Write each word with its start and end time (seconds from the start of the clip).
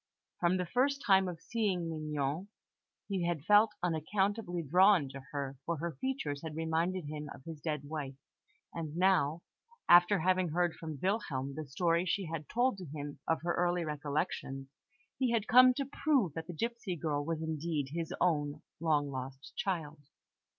From 0.39 0.57
the 0.57 0.65
first 0.65 1.03
time 1.05 1.27
of 1.27 1.39
seeing 1.39 1.87
Mignon, 1.87 2.47
he 3.07 3.27
had 3.27 3.45
felt 3.45 3.75
unaccountably 3.83 4.63
drawn 4.63 5.07
to 5.09 5.19
her, 5.31 5.57
for 5.63 5.77
her 5.77 5.91
features 6.01 6.41
had 6.41 6.55
reminded 6.55 7.05
him 7.05 7.29
of 7.31 7.43
his 7.43 7.61
dead 7.61 7.83
wife; 7.83 8.15
and 8.73 8.97
now, 8.97 9.43
after 9.87 10.17
having 10.21 10.49
heard 10.49 10.73
from 10.73 10.97
Wilhelm 11.03 11.53
the 11.53 11.67
story 11.67 12.07
she 12.07 12.25
had 12.25 12.49
told 12.49 12.79
to 12.79 12.85
him 12.85 13.19
of 13.27 13.43
her 13.43 13.53
early 13.53 13.85
recollections, 13.85 14.69
he 15.19 15.29
had 15.33 15.47
come 15.47 15.71
to 15.75 15.85
prove 15.85 16.33
that 16.33 16.47
the 16.47 16.53
gipsy 16.53 16.95
girl 16.95 17.23
was 17.23 17.43
indeed 17.43 17.89
his 17.91 18.11
own 18.19 18.63
long 18.79 19.11
lost 19.11 19.53
child. 19.55 19.99